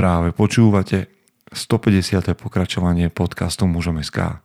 Práve 0.00 0.32
počúvate 0.32 1.12
150. 1.52 2.32
pokračovanie 2.32 3.12
podcastu 3.12 3.68
Mužom 3.68 4.00
SK. 4.00 4.40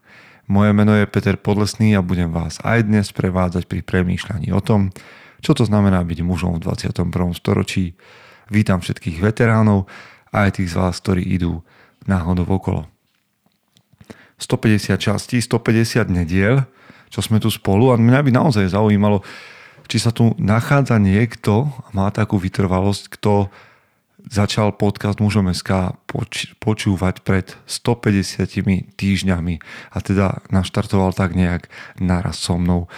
Moje 0.51 0.75
meno 0.75 0.92
je 1.00 1.08
Peter 1.08 1.39
Podlesný 1.39 1.96
a 1.96 2.04
budem 2.04 2.28
vás 2.28 2.60
aj 2.60 2.83
dnes 2.83 3.15
prevádzať 3.15 3.63
pri 3.63 3.79
premýšľaní 3.79 4.52
o 4.52 4.60
tom, 4.60 4.91
čo 5.39 5.55
to 5.55 5.63
znamená 5.63 6.04
byť 6.04 6.20
mužom 6.28 6.60
v 6.60 6.68
21. 6.68 7.07
storočí. 7.39 7.96
Vítam 8.52 8.83
všetkých 8.83 9.23
veteránov 9.23 9.88
a 10.36 10.44
aj 10.44 10.60
tých 10.60 10.76
z 10.76 10.76
vás, 10.76 10.99
ktorí 10.99 11.23
idú 11.23 11.63
náhodou 12.03 12.51
okolo. 12.51 12.92
150 14.35 14.99
častí, 14.99 15.40
150 15.40 16.12
nediel, 16.12 16.67
čo 17.08 17.23
sme 17.23 17.40
tu 17.40 17.48
spolu 17.48 17.95
a 17.95 17.95
mňa 17.95 18.20
by 18.27 18.31
naozaj 18.44 18.76
zaujímalo, 18.76 19.23
či 19.88 20.03
sa 20.03 20.12
tu 20.12 20.35
nachádza 20.35 20.99
niekto, 20.99 21.72
má 21.95 22.12
takú 22.12 22.35
vytrvalosť, 22.44 23.08
kto 23.08 23.48
začal 24.30 24.73
podcast 24.73 25.21
Mužom 25.21 25.52
SK 25.53 25.98
poč- 26.09 26.53
počúvať 26.58 27.22
pred 27.22 27.48
150 27.70 28.95
týždňami 28.98 29.55
a 29.94 29.98
teda 30.02 30.41
naštartoval 30.50 31.13
tak 31.13 31.38
nejak 31.38 31.70
naraz 32.02 32.41
so 32.41 32.58
mnou. 32.58 32.90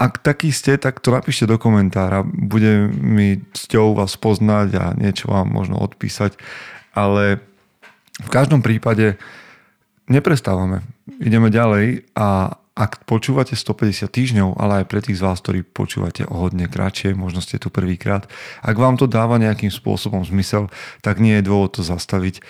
Ak 0.00 0.18
taký 0.24 0.50
ste, 0.50 0.80
tak 0.80 0.98
to 0.98 1.12
napíšte 1.12 1.46
do 1.46 1.60
komentára. 1.60 2.24
Bude 2.24 2.90
mi 2.90 3.44
cťou 3.52 3.94
vás 3.94 4.16
poznať 4.18 4.68
a 4.74 4.84
niečo 4.96 5.30
vám 5.30 5.46
možno 5.52 5.78
odpísať. 5.78 6.34
Ale 6.96 7.38
v 8.18 8.28
každom 8.32 8.64
prípade 8.64 9.20
neprestávame. 10.10 10.82
Ideme 11.22 11.52
ďalej 11.52 12.08
a 12.18 12.56
ak 12.72 13.04
počúvate 13.04 13.52
150 13.52 14.08
týždňov, 14.08 14.56
ale 14.56 14.82
aj 14.82 14.86
pre 14.88 15.04
tých 15.04 15.20
z 15.20 15.24
vás, 15.28 15.44
ktorí 15.44 15.60
počúvate 15.60 16.24
o 16.24 16.40
hodne 16.40 16.72
kratšie, 16.72 17.12
možno 17.12 17.44
ste 17.44 17.60
tu 17.60 17.68
prvýkrát, 17.68 18.24
ak 18.64 18.76
vám 18.80 18.96
to 18.96 19.04
dáva 19.04 19.36
nejakým 19.36 19.68
spôsobom 19.68 20.24
zmysel, 20.24 20.72
tak 21.04 21.20
nie 21.20 21.36
je 21.36 21.46
dôvod 21.46 21.76
to 21.76 21.82
zastaviť. 21.84 22.40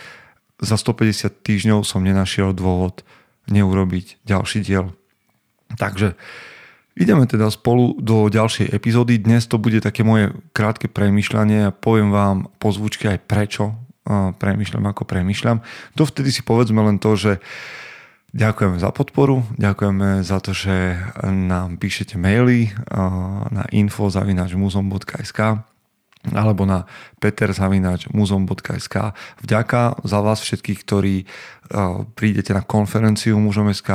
Za 0.62 0.78
150 0.78 1.42
týždňov 1.42 1.82
som 1.82 2.06
nenašiel 2.06 2.54
dôvod 2.54 3.02
neurobiť 3.50 4.22
ďalší 4.22 4.62
diel. 4.62 4.94
Takže 5.74 6.14
ideme 6.94 7.26
teda 7.26 7.50
spolu 7.50 7.98
do 7.98 8.30
ďalšej 8.30 8.70
epizódy. 8.70 9.18
Dnes 9.18 9.50
to 9.50 9.58
bude 9.58 9.82
také 9.82 10.06
moje 10.06 10.30
krátke 10.54 10.86
premyšľanie 10.86 11.66
a 11.66 11.74
poviem 11.74 12.14
vám 12.14 12.46
po 12.62 12.70
zvučke 12.70 13.10
aj 13.10 13.26
prečo 13.26 13.74
premyšľam 14.38 14.90
ako 14.90 15.02
premyšľam. 15.06 15.62
Dovtedy 15.94 16.34
si 16.34 16.42
povedzme 16.42 16.82
len 16.82 16.98
to, 16.98 17.14
že 17.14 17.32
Ďakujeme 18.32 18.80
za 18.80 18.88
podporu, 18.96 19.44
ďakujeme 19.60 20.24
za 20.24 20.40
to, 20.40 20.56
že 20.56 20.96
nám 21.28 21.76
píšete 21.76 22.16
maily 22.16 22.72
na 23.52 23.68
info.muzom.sk 23.68 25.38
alebo 26.32 26.62
na 26.64 26.86
peterzavinačmuzom.sk. 27.20 28.96
Vďaka 29.42 30.00
za 30.06 30.18
vás 30.24 30.40
všetkých, 30.40 30.78
ktorí 30.80 31.28
prídete 32.16 32.56
na 32.56 32.64
konferenciu 32.64 33.36
mužom.sk, 33.36 33.90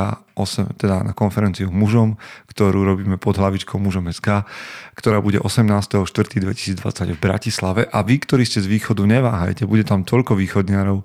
teda 0.78 1.02
na 1.02 1.18
konferenciu 1.18 1.74
mužom, 1.74 2.14
ktorú 2.46 2.86
robíme 2.86 3.18
pod 3.18 3.42
hlavičkou 3.42 3.80
mužom.sk, 3.82 4.46
ktorá 4.94 5.18
bude 5.18 5.42
18.4.2020 5.42 7.16
v 7.16 7.18
Bratislave 7.18 7.90
a 7.90 8.06
vy, 8.06 8.22
ktorí 8.22 8.46
ste 8.46 8.62
z 8.62 8.70
východu, 8.70 9.02
neváhajte, 9.02 9.66
bude 9.66 9.82
tam 9.82 10.06
toľko 10.06 10.38
východňarov 10.38 11.02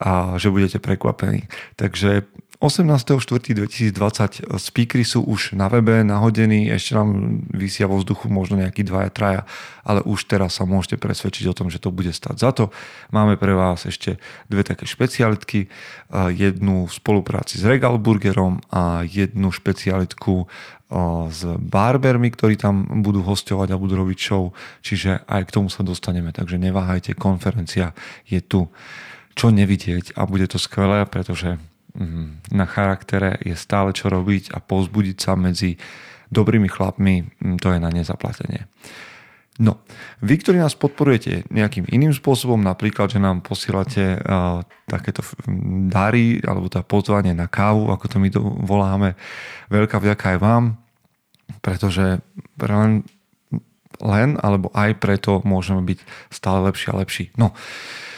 a 0.00 0.40
že 0.40 0.48
budete 0.48 0.80
prekvapení. 0.80 1.44
Takže 1.76 2.24
18.4.2020 2.60 4.44
speakery 4.60 5.00
sú 5.00 5.24
už 5.24 5.56
na 5.56 5.72
webe 5.72 6.04
nahodení, 6.04 6.68
ešte 6.68 6.92
nám 6.92 7.40
vysia 7.48 7.88
vo 7.88 7.96
vzduchu 7.96 8.28
možno 8.28 8.60
nejaký 8.60 8.84
dvaja, 8.84 9.08
traja, 9.08 9.42
ale 9.80 10.04
už 10.04 10.28
teraz 10.28 10.60
sa 10.60 10.68
môžete 10.68 11.00
presvedčiť 11.00 11.48
o 11.48 11.56
tom, 11.56 11.72
že 11.72 11.80
to 11.80 11.88
bude 11.88 12.12
stať 12.12 12.36
za 12.36 12.52
to. 12.52 12.68
Máme 13.16 13.40
pre 13.40 13.56
vás 13.56 13.88
ešte 13.88 14.20
dve 14.52 14.60
také 14.60 14.84
špecialitky, 14.84 15.72
jednu 16.12 16.84
v 16.84 16.92
spolupráci 16.92 17.56
s 17.56 17.64
Regalburgerom 17.64 18.60
a 18.68 19.08
jednu 19.08 19.48
špecialitku 19.56 20.44
s 21.32 21.40
barbermi, 21.64 22.28
ktorí 22.28 22.60
tam 22.60 23.00
budú 23.00 23.24
hostovať 23.24 23.72
a 23.72 23.80
budú 23.80 24.04
robiť 24.04 24.18
show, 24.20 24.52
čiže 24.84 25.24
aj 25.24 25.48
k 25.48 25.54
tomu 25.56 25.72
sa 25.72 25.80
dostaneme, 25.80 26.28
takže 26.28 26.60
neváhajte, 26.60 27.16
konferencia 27.16 27.96
je 28.28 28.44
tu 28.44 28.68
čo 29.32 29.48
nevidieť 29.48 30.12
a 30.20 30.28
bude 30.28 30.44
to 30.44 30.60
skvelé, 30.60 31.08
pretože 31.08 31.56
na 32.50 32.66
charaktere 32.66 33.38
je 33.42 33.54
stále 33.58 33.90
čo 33.90 34.06
robiť 34.12 34.54
a 34.54 34.62
povzbudiť 34.62 35.16
sa 35.18 35.34
medzi 35.34 35.74
dobrými 36.30 36.70
chlapmi, 36.70 37.26
mm, 37.26 37.56
to 37.58 37.74
je 37.74 37.78
na 37.82 37.90
nezaplatenie. 37.90 38.70
No, 39.60 39.84
vy, 40.24 40.40
ktorí 40.40 40.56
nás 40.56 40.72
podporujete 40.72 41.44
nejakým 41.52 41.84
iným 41.92 42.16
spôsobom, 42.16 42.56
napríklad, 42.64 43.12
že 43.12 43.20
nám 43.20 43.44
posielate 43.44 44.16
uh, 44.16 44.64
takéto 44.88 45.20
dary 45.92 46.40
alebo 46.40 46.72
tá 46.72 46.80
pozvanie 46.80 47.36
na 47.36 47.44
kávu, 47.44 47.92
ako 47.92 48.04
to 48.08 48.16
my 48.16 48.28
to 48.32 48.40
voláme, 48.40 49.20
veľká 49.68 50.00
vďaka 50.00 50.24
aj 50.32 50.38
vám, 50.40 50.64
pretože 51.60 52.24
len, 52.56 53.04
len 54.00 54.40
alebo 54.40 54.72
aj 54.72 54.96
preto 54.96 55.44
môžeme 55.44 55.84
byť 55.84 55.98
stále 56.32 56.64
lepší 56.64 56.86
a 56.88 56.96
lepší. 56.96 57.24
No, 57.36 57.52
uh, 57.52 58.09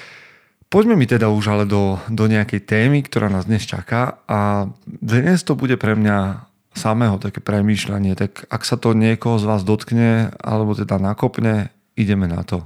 Poďme 0.72 0.96
mi 0.96 1.04
teda 1.04 1.28
už 1.28 1.52
ale 1.52 1.64
do, 1.68 2.00
do 2.08 2.24
nejakej 2.24 2.64
témy, 2.64 3.04
ktorá 3.04 3.28
nás 3.28 3.44
dnes 3.44 3.68
čaká 3.68 4.24
a 4.24 4.72
dnes 4.88 5.44
to 5.44 5.52
bude 5.52 5.76
pre 5.76 5.92
mňa 5.92 6.48
samého 6.72 7.20
také 7.20 7.44
premýšľanie, 7.44 8.16
tak 8.16 8.48
ak 8.48 8.64
sa 8.64 8.80
to 8.80 8.96
niekoho 8.96 9.36
z 9.36 9.44
vás 9.44 9.68
dotkne 9.68 10.32
alebo 10.40 10.72
teda 10.72 10.96
nakopne, 10.96 11.68
ideme 11.92 12.24
na 12.24 12.40
to. 12.40 12.64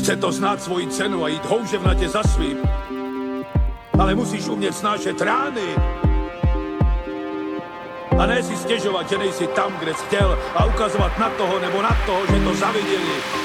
Chce 0.00 0.16
to 0.16 0.32
znáť 0.32 0.64
svoji 0.64 0.88
cenu 0.88 1.20
a 1.20 1.28
ísť 1.28 1.44
houževnate 1.44 2.08
za 2.08 2.24
svým, 2.24 2.64
ale 4.00 4.16
musíš 4.16 4.48
umieť 4.48 4.72
snášať 4.72 5.20
rány 5.20 5.76
a 8.16 8.22
ne 8.24 8.40
si 8.40 8.56
stiežovať, 8.56 9.04
že 9.12 9.16
nejsi 9.20 9.46
tam, 9.52 9.76
kde 9.76 9.92
si 9.92 10.08
chcel 10.08 10.32
a 10.56 10.64
ukazovať 10.72 11.12
na 11.20 11.28
toho 11.36 11.60
nebo 11.60 11.84
na 11.84 11.92
toho, 12.08 12.24
že 12.32 12.40
to 12.40 12.52
zavideli 12.56 13.44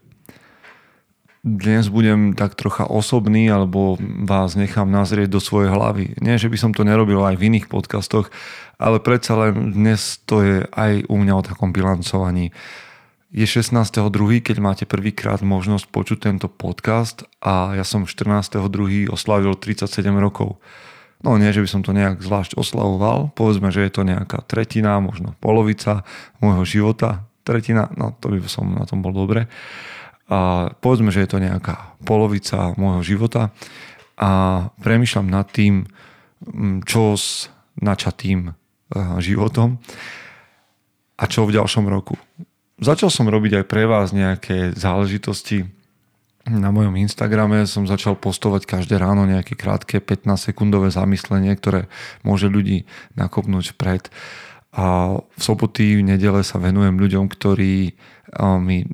Dnes 1.41 1.89
budem 1.89 2.37
tak 2.37 2.53
trocha 2.53 2.85
osobný, 2.85 3.49
alebo 3.49 3.97
vás 4.29 4.53
nechám 4.53 4.93
nazrieť 4.93 5.25
do 5.33 5.41
svojej 5.41 5.73
hlavy. 5.73 6.13
Nie, 6.21 6.37
že 6.37 6.53
by 6.53 6.57
som 6.61 6.69
to 6.69 6.85
nerobil 6.85 7.17
aj 7.25 7.33
v 7.33 7.49
iných 7.49 7.65
podcastoch, 7.65 8.29
ale 8.77 9.01
predsa 9.01 9.33
len 9.33 9.73
dnes 9.73 10.21
to 10.29 10.45
je 10.45 10.57
aj 10.69 11.09
u 11.09 11.15
mňa 11.17 11.33
o 11.33 11.41
takom 11.41 11.73
bilancovaní. 11.73 12.53
Je 13.33 13.41
16.2., 13.41 14.05
keď 14.45 14.61
máte 14.61 14.85
prvýkrát 14.85 15.41
možnosť 15.41 15.89
počuť 15.89 16.29
tento 16.29 16.45
podcast 16.45 17.25
a 17.41 17.73
ja 17.73 17.81
som 17.89 18.05
14.2. 18.05 19.09
oslavil 19.09 19.57
37 19.57 19.89
rokov. 20.21 20.61
No 21.25 21.41
nie, 21.41 21.49
že 21.49 21.65
by 21.65 21.69
som 21.73 21.81
to 21.81 21.89
nejak 21.89 22.21
zvlášť 22.21 22.53
oslavoval, 22.53 23.33
povedzme, 23.33 23.73
že 23.73 23.89
je 23.89 23.91
to 23.97 24.05
nejaká 24.05 24.45
tretina, 24.45 25.01
možno 25.01 25.33
polovica 25.41 26.05
môjho 26.37 26.69
života, 26.69 27.25
tretina, 27.41 27.89
no 27.97 28.13
to 28.21 28.29
by 28.29 28.45
som 28.45 28.77
na 28.77 28.85
tom 28.85 29.01
bol 29.01 29.09
dobre 29.09 29.49
a 30.31 30.71
povedzme, 30.79 31.11
že 31.11 31.27
je 31.27 31.29
to 31.35 31.43
nejaká 31.43 31.99
polovica 32.07 32.71
môjho 32.79 33.03
života 33.03 33.51
a 34.15 34.29
premyšľam 34.79 35.27
nad 35.27 35.43
tým, 35.51 35.83
mm, 36.47 36.87
čo 36.87 37.19
s 37.19 37.51
načatým 37.75 38.47
eh, 38.47 38.55
životom 39.19 39.83
a 41.19 41.23
čo 41.27 41.43
v 41.43 41.59
ďalšom 41.59 41.85
roku. 41.91 42.15
Začal 42.81 43.11
som 43.13 43.29
robiť 43.29 43.61
aj 43.61 43.65
pre 43.67 43.83
vás 43.85 44.09
nejaké 44.15 44.73
záležitosti. 44.73 45.69
Na 46.49 46.73
mojom 46.73 46.97
Instagrame 46.97 47.69
som 47.69 47.85
začal 47.85 48.17
postovať 48.17 48.65
každé 48.65 48.97
ráno 48.97 49.29
nejaké 49.29 49.53
krátke 49.53 50.01
15-sekundové 50.01 50.89
zamyslenie, 50.89 51.53
ktoré 51.53 51.85
môže 52.25 52.49
ľudí 52.49 52.89
nakopnúť 53.13 53.77
vpred. 53.77 54.09
A 54.73 55.13
v 55.21 55.41
soboty, 55.43 56.01
v 56.01 56.07
nedele 56.15 56.41
sa 56.41 56.57
venujem 56.57 56.95
ľuďom, 56.95 57.27
ktorí 57.27 57.91
eh, 57.91 58.57
mi 58.57 58.87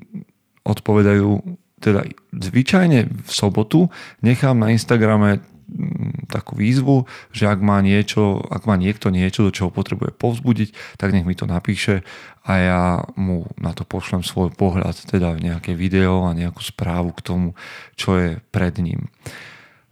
odpovedajú, 0.68 1.40
teda 1.80 2.04
zvyčajne 2.36 3.08
v 3.08 3.30
sobotu 3.30 3.88
nechám 4.20 4.58
na 4.58 4.74
Instagrame 4.74 5.40
mm, 5.40 6.28
takú 6.28 6.58
výzvu, 6.58 7.08
že 7.32 7.48
ak 7.48 7.62
má, 7.62 7.80
niečo, 7.80 8.42
ak 8.50 8.66
má 8.68 8.76
niekto 8.76 9.08
niečo, 9.08 9.48
do 9.48 9.54
čoho 9.54 9.72
potrebuje 9.72 10.12
povzbudiť, 10.18 11.00
tak 11.00 11.14
nech 11.14 11.24
mi 11.24 11.32
to 11.32 11.48
napíše 11.48 12.02
a 12.44 12.52
ja 12.58 12.82
mu 13.16 13.48
na 13.56 13.72
to 13.72 13.88
pošlem 13.88 14.26
svoj 14.26 14.52
pohľad, 14.52 14.96
teda 15.08 15.38
nejaké 15.38 15.72
video 15.72 16.26
a 16.28 16.36
nejakú 16.36 16.60
správu 16.60 17.14
k 17.16 17.24
tomu, 17.24 17.48
čo 17.94 18.18
je 18.18 18.30
pred 18.52 18.74
ním. 18.82 19.08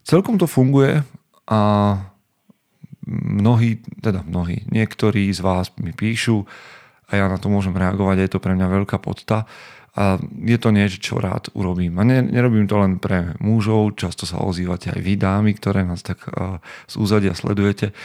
Celkom 0.06 0.37
to 0.38 0.50
funguje 0.50 1.02
a 1.46 1.61
mnohí, 3.06 3.78
teda 4.02 4.26
mnohí, 4.26 4.67
niektorí 4.67 5.31
z 5.31 5.40
vás 5.40 5.70
mi 5.78 5.94
píšu 5.94 6.43
a 7.06 7.23
ja 7.23 7.31
na 7.31 7.38
to 7.38 7.46
môžem 7.46 7.75
reagovať, 7.75 8.26
je 8.26 8.31
to 8.34 8.43
pre 8.43 8.58
mňa 8.58 8.67
veľká 8.82 8.99
podsta 8.99 9.46
a 9.97 10.21
je 10.21 10.59
to 10.61 10.69
niečo, 10.77 11.01
čo 11.01 11.15
rád 11.17 11.49
urobím. 11.57 11.97
A 11.97 12.05
ne, 12.05 12.21
nerobím 12.21 12.69
to 12.69 12.77
len 12.77 13.01
pre 13.01 13.33
mužov, 13.41 13.97
často 13.97 14.29
sa 14.29 14.45
ozývate 14.45 14.93
aj 14.93 15.01
vy 15.01 15.17
dámy, 15.17 15.57
ktoré 15.57 15.89
nás 15.89 16.05
tak 16.05 16.21
uh, 16.29 16.61
z 16.85 16.95
úzadia 17.01 17.33
sledujete. 17.33 17.97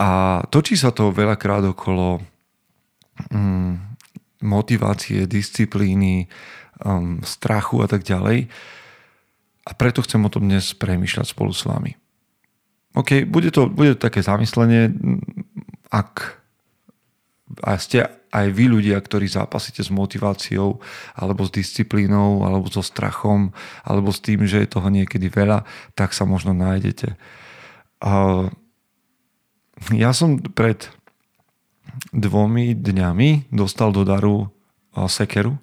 A 0.00 0.40
točí 0.48 0.72
sa 0.72 0.88
to 0.88 1.12
veľakrát 1.12 1.68
okolo 1.68 2.24
um, 3.28 3.76
motivácie, 4.40 5.28
disciplíny, 5.28 6.32
um, 6.80 7.20
strachu 7.20 7.84
a 7.84 7.86
tak 7.92 8.08
ďalej. 8.08 8.48
A 9.68 9.70
preto 9.76 10.00
chcem 10.00 10.24
o 10.24 10.32
tom 10.32 10.48
dnes 10.48 10.72
premýšľať 10.72 11.28
spolu 11.28 11.52
s 11.52 11.68
vami. 11.68 11.92
OK, 12.96 13.28
bude 13.28 13.52
to, 13.52 13.68
bude 13.68 14.00
to 14.00 14.08
také 14.08 14.24
zamyslenie, 14.24 14.96
ak 15.92 16.41
a 17.60 17.76
ste 17.76 18.08
aj 18.32 18.48
vy 18.48 18.64
ľudia, 18.72 18.96
ktorí 18.96 19.28
zápasíte 19.28 19.84
s 19.84 19.92
motiváciou, 19.92 20.80
alebo 21.12 21.44
s 21.44 21.52
disciplínou, 21.52 22.48
alebo 22.48 22.72
so 22.72 22.80
strachom, 22.80 23.52
alebo 23.84 24.08
s 24.08 24.24
tým, 24.24 24.48
že 24.48 24.64
je 24.64 24.72
toho 24.72 24.88
niekedy 24.88 25.28
veľa, 25.28 25.68
tak 25.92 26.16
sa 26.16 26.24
možno 26.24 26.56
nájdete. 26.56 27.20
Ja 29.92 30.10
som 30.16 30.40
pred 30.40 30.88
dvomi 32.16 32.72
dňami 32.72 33.52
dostal 33.52 33.92
do 33.92 34.08
daru 34.08 34.48
sekeru 34.96 35.60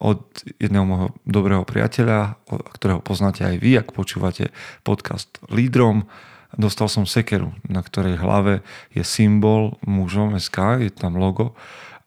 od 0.00 0.24
jedného 0.58 0.88
môjho 0.88 1.08
dobrého 1.28 1.62
priateľa, 1.68 2.40
ktorého 2.74 3.04
poznáte 3.04 3.44
aj 3.44 3.60
vy, 3.60 3.78
ak 3.78 3.92
počúvate 3.92 4.48
podcast 4.80 5.28
Lídrom 5.52 6.08
dostal 6.56 6.88
som 6.88 7.08
sekeru, 7.08 7.52
na 7.68 7.80
ktorej 7.80 8.20
hlave 8.20 8.60
je 8.92 9.04
symbol 9.04 9.76
mužom 9.84 10.36
SK, 10.36 10.84
je 10.84 10.90
tam 10.92 11.16
logo 11.16 11.56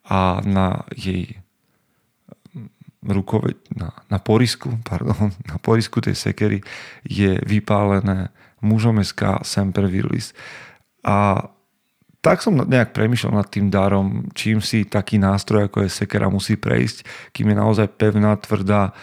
a 0.05 0.41
na 0.45 0.85
jej 0.93 1.41
rukove, 3.05 3.57
na, 3.73 3.93
na 4.09 4.17
porisku, 4.17 4.69
pardon, 4.89 5.33
na 5.45 5.57
porisku 5.61 6.01
tej 6.01 6.17
sekery 6.17 6.61
je 7.05 7.37
vypálené 7.45 8.33
mužom 8.61 9.01
SK 9.01 9.45
Semper 9.45 9.85
Virlis. 9.85 10.33
A 11.05 11.49
tak 12.25 12.41
som 12.41 12.57
nejak 12.57 12.97
premyšľal 12.97 13.37
nad 13.37 13.47
tým 13.53 13.69
darom, 13.69 14.33
čím 14.33 14.57
si 14.57 14.81
taký 14.81 15.21
nástroj, 15.21 15.69
ako 15.69 15.85
je 15.85 15.93
sekera, 15.93 16.25
musí 16.25 16.57
prejsť, 16.57 17.29
kým 17.29 17.53
je 17.53 17.61
naozaj 17.61 17.87
pevná, 18.01 18.33
tvrdá 18.41 18.97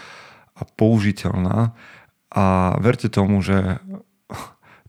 a 0.58 0.62
použiteľná. 0.66 1.70
A 2.34 2.44
verte 2.82 3.06
tomu, 3.06 3.38
že 3.38 3.78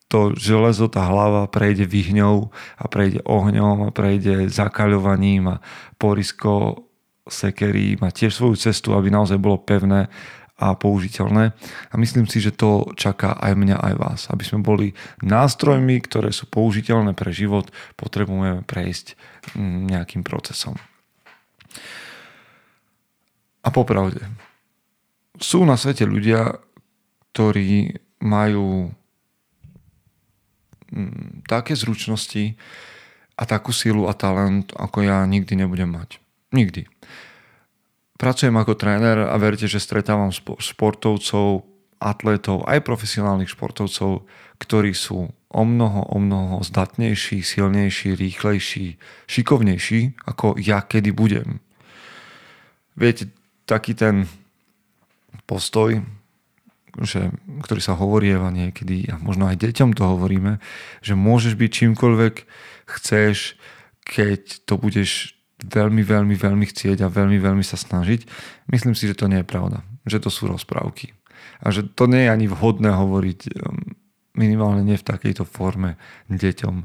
to 0.08 0.38
železo, 0.38 0.88
tá 0.92 1.10
hlava 1.10 1.50
prejde 1.50 1.90
vyhňou 1.90 2.54
a 2.78 2.86
prejde 2.86 3.24
ohňom 3.26 3.90
a 3.90 3.94
prejde 3.96 4.48
zakaľovaním 4.52 5.58
a 5.58 5.62
porisko 5.98 6.86
sekerí 7.26 7.98
má 7.98 8.12
tiež 8.12 8.36
svoju 8.36 8.60
cestu, 8.60 8.94
aby 8.94 9.10
naozaj 9.10 9.40
bolo 9.40 9.58
pevné 9.58 10.12
a 10.54 10.78
použiteľné. 10.78 11.52
A 11.90 11.94
myslím 11.98 12.30
si, 12.30 12.38
že 12.38 12.54
to 12.54 12.94
čaká 12.94 13.34
aj 13.42 13.58
mňa, 13.58 13.78
aj 13.80 13.94
vás. 13.98 14.22
Aby 14.30 14.44
sme 14.46 14.60
boli 14.62 14.94
nástrojmi, 15.26 15.98
ktoré 16.06 16.30
sú 16.30 16.46
použiteľné 16.46 17.18
pre 17.18 17.34
život, 17.34 17.74
potrebujeme 17.98 18.62
prejsť 18.64 19.18
nejakým 19.60 20.22
procesom. 20.22 20.78
A 23.64 23.68
popravde, 23.72 24.24
sú 25.42 25.66
na 25.66 25.80
svete 25.80 26.06
ľudia, 26.06 26.62
ktorí 27.34 27.98
majú 28.22 28.94
také 31.50 31.74
zručnosti 31.74 32.56
a 33.34 33.44
takú 33.50 33.74
silu 33.74 34.06
a 34.06 34.14
talent, 34.14 34.72
ako 34.78 35.02
ja 35.02 35.26
nikdy 35.26 35.58
nebudem 35.58 35.90
mať. 35.90 36.22
Nikdy. 36.54 36.86
Pracujem 38.18 38.56
ako 38.56 38.78
tréner 38.78 39.26
a 39.26 39.36
verte, 39.42 39.66
že 39.66 39.82
stretávam 39.82 40.30
športovcov, 40.62 41.66
atletov, 41.98 42.64
aj 42.70 42.86
profesionálnych 42.86 43.52
športovcov, 43.52 44.24
ktorí 44.62 44.94
sú 44.94 45.34
o 45.54 45.64
mnoho, 45.66 46.08
o 46.14 46.18
mnoho 46.22 46.62
zdatnejší, 46.62 47.42
silnejší, 47.42 48.14
rýchlejší, 48.18 48.98
šikovnejší, 49.28 50.24
ako 50.30 50.58
ja 50.62 50.82
kedy 50.86 51.12
budem. 51.14 51.62
Viete, 52.94 53.34
taký 53.66 53.98
ten 53.98 54.30
postoj, 55.50 56.02
že, 57.02 57.34
ktorý 57.66 57.82
sa 57.82 57.98
hovorieva 57.98 58.54
niekedy 58.54 59.10
a 59.10 59.18
možno 59.18 59.50
aj 59.50 59.58
deťom 59.58 59.98
to 59.98 60.04
hovoríme, 60.06 60.62
že 61.02 61.18
môžeš 61.18 61.58
byť 61.58 61.70
čímkoľvek 61.74 62.36
chceš, 62.86 63.58
keď 64.06 64.68
to 64.70 64.78
budeš 64.78 65.34
veľmi, 65.64 66.04
veľmi, 66.06 66.36
veľmi 66.38 66.66
chcieť 66.70 67.02
a 67.02 67.10
veľmi, 67.10 67.40
veľmi 67.42 67.66
sa 67.66 67.80
snažiť. 67.80 68.28
Myslím 68.70 68.94
si, 68.94 69.10
že 69.10 69.18
to 69.18 69.32
nie 69.32 69.42
je 69.42 69.48
pravda. 69.48 69.82
Že 70.06 70.28
to 70.28 70.30
sú 70.30 70.44
rozprávky. 70.52 71.16
A 71.64 71.72
že 71.72 71.88
to 71.88 72.06
nie 72.06 72.28
je 72.28 72.34
ani 72.34 72.46
vhodné 72.52 72.92
hovoriť 72.92 73.40
um, 73.56 73.96
minimálne 74.36 74.84
nie 74.84 75.00
v 75.00 75.08
takejto 75.08 75.48
forme 75.48 75.96
deťom. 76.28 76.84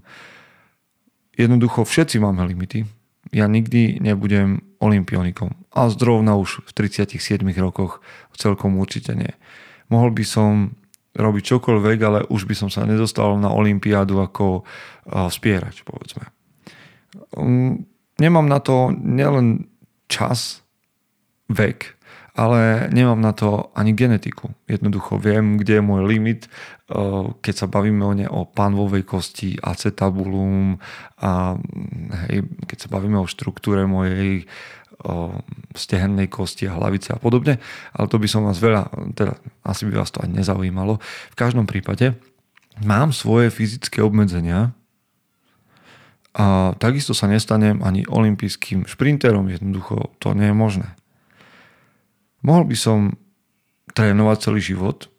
Jednoducho 1.36 1.82
všetci 1.82 2.22
máme 2.22 2.46
limity. 2.46 2.86
Ja 3.34 3.50
nikdy 3.50 4.00
nebudem 4.00 4.62
olimpionikom. 4.78 5.58
A 5.74 5.90
zrovna 5.90 6.38
už 6.38 6.64
v 6.64 6.70
37 6.72 7.42
rokoch 7.58 8.00
celkom 8.38 8.78
určite 8.78 9.18
nie 9.18 9.34
mohol 9.88 10.12
by 10.12 10.24
som 10.24 10.72
robiť 11.18 11.44
čokoľvek, 11.56 11.98
ale 12.04 12.18
už 12.30 12.46
by 12.46 12.54
som 12.54 12.68
sa 12.70 12.86
nedostal 12.86 13.34
na 13.40 13.50
olympiádu 13.50 14.22
ako 14.22 14.62
spierač, 15.32 15.82
povedzme. 15.82 16.30
Um, 17.34 17.88
nemám 18.22 18.46
na 18.46 18.62
to 18.62 18.94
nielen 18.94 19.66
čas, 20.06 20.62
vek, 21.48 21.96
ale 22.38 22.86
nemám 22.94 23.18
na 23.18 23.32
to 23.34 23.72
ani 23.74 23.96
genetiku. 23.96 24.54
Jednoducho 24.70 25.18
viem, 25.18 25.58
kde 25.58 25.80
je 25.80 25.82
môj 25.82 26.06
limit, 26.06 26.46
keď 27.42 27.54
sa 27.56 27.66
bavíme 27.66 28.04
o 28.04 28.12
ne 28.14 28.28
o 28.30 28.46
panvovej 28.46 29.02
kosti, 29.02 29.58
acetabulum 29.58 30.78
a 31.18 31.58
hej, 32.28 32.46
keď 32.68 32.78
sa 32.78 32.88
bavíme 32.94 33.18
o 33.18 33.26
štruktúre 33.26 33.90
mojej 33.90 34.46
stehennej 35.78 36.26
kosti 36.26 36.66
a 36.66 36.74
hlavice 36.74 37.14
a 37.14 37.18
podobne, 37.22 37.62
ale 37.94 38.06
to 38.10 38.18
by 38.18 38.26
som 38.26 38.42
vás 38.42 38.58
veľa, 38.58 38.90
teda 39.14 39.38
asi 39.62 39.86
by 39.86 40.02
vás 40.02 40.10
to 40.10 40.18
aj 40.18 40.30
nezaujímalo. 40.30 40.98
V 41.32 41.36
každom 41.38 41.70
prípade 41.70 42.18
mám 42.82 43.14
svoje 43.14 43.54
fyzické 43.54 44.02
obmedzenia 44.02 44.74
a 46.34 46.74
takisto 46.82 47.14
sa 47.14 47.30
nestanem 47.30 47.78
ani 47.82 48.06
olympijským 48.10 48.90
šprinterom, 48.90 49.46
jednoducho 49.50 50.14
to 50.18 50.34
nie 50.34 50.50
je 50.50 50.56
možné. 50.56 50.88
Mohol 52.42 52.70
by 52.70 52.76
som 52.78 52.98
trénovať 53.94 54.50
celý 54.50 54.60
život 54.62 55.10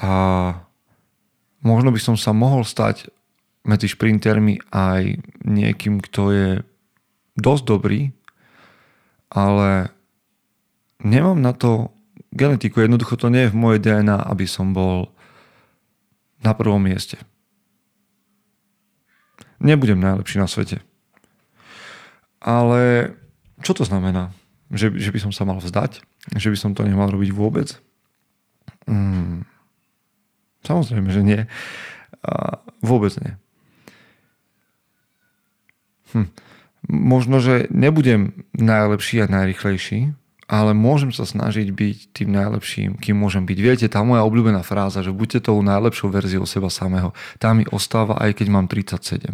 a 0.00 0.12
možno 1.60 1.92
by 1.92 2.00
som 2.00 2.16
sa 2.16 2.32
mohol 2.32 2.64
stať 2.64 3.12
medzi 3.64 3.92
šprintermi 3.92 4.60
aj 4.72 5.20
niekým, 5.44 6.00
kto 6.00 6.22
je 6.32 6.48
dosť 7.36 7.64
dobrý 7.64 8.00
ale 9.30 9.94
nemám 10.98 11.38
na 11.38 11.54
to 11.54 11.94
genetiku. 12.34 12.82
Jednoducho 12.82 13.16
to 13.16 13.30
nie 13.30 13.46
je 13.46 13.52
v 13.54 13.60
mojej 13.60 13.80
DNA, 13.80 14.18
aby 14.26 14.44
som 14.44 14.74
bol 14.74 15.14
na 16.42 16.52
prvom 16.52 16.82
mieste. 16.82 17.16
Nebudem 19.62 20.02
najlepší 20.02 20.42
na 20.42 20.50
svete. 20.50 20.82
Ale 22.40 23.12
čo 23.60 23.76
to 23.76 23.84
znamená? 23.84 24.32
Že, 24.72 24.96
že 24.96 25.10
by 25.12 25.18
som 25.20 25.32
sa 25.34 25.44
mal 25.44 25.60
vzdať? 25.60 26.00
Že 26.34 26.48
by 26.54 26.58
som 26.58 26.72
to 26.72 26.82
nemal 26.82 27.12
robiť 27.12 27.30
vôbec? 27.30 27.76
Hmm. 28.88 29.44
Samozrejme, 30.64 31.12
že 31.12 31.22
nie. 31.22 31.40
A 32.24 32.58
vôbec 32.80 33.12
nie. 33.20 33.32
Hm 36.16 36.49
možno, 36.90 37.38
že 37.38 37.70
nebudem 37.70 38.34
najlepší 38.58 39.22
a 39.24 39.30
najrychlejší, 39.30 40.12
ale 40.50 40.74
môžem 40.74 41.14
sa 41.14 41.22
snažiť 41.22 41.70
byť 41.70 41.96
tým 42.10 42.34
najlepším, 42.34 42.98
kým 42.98 43.14
môžem 43.14 43.46
byť. 43.46 43.58
Viete, 43.62 43.86
tá 43.86 44.02
moja 44.02 44.26
obľúbená 44.26 44.66
fráza, 44.66 44.98
že 44.98 45.14
buďte 45.14 45.46
tou 45.46 45.62
najlepšou 45.62 46.10
verziou 46.10 46.42
seba 46.42 46.66
samého, 46.66 47.14
tá 47.38 47.54
mi 47.54 47.62
ostáva 47.70 48.18
aj 48.18 48.42
keď 48.42 48.46
mám 48.50 48.66
37. 48.66 49.30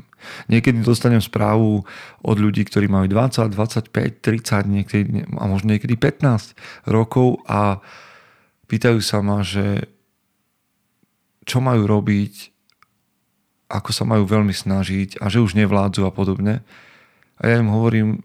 Niekedy 0.52 0.84
dostanem 0.84 1.24
správu 1.24 1.88
od 2.20 2.36
ľudí, 2.36 2.68
ktorí 2.68 2.92
majú 2.92 3.08
20, 3.08 3.48
25, 3.48 3.88
30, 4.20 4.68
niekedy, 4.68 5.24
a 5.40 5.44
možno 5.48 5.72
niekedy 5.72 5.96
15 5.96 6.52
rokov 6.84 7.40
a 7.48 7.80
pýtajú 8.68 9.00
sa 9.00 9.24
ma, 9.24 9.40
že 9.40 9.88
čo 11.48 11.64
majú 11.64 11.88
robiť, 11.88 12.52
ako 13.72 13.90
sa 13.90 14.04
majú 14.04 14.28
veľmi 14.28 14.52
snažiť 14.52 15.16
a 15.24 15.32
že 15.32 15.40
už 15.40 15.56
nevládzu 15.56 16.04
a 16.04 16.12
podobne. 16.12 16.60
A 17.40 17.52
ja 17.52 17.60
im 17.60 17.68
hovorím, 17.68 18.24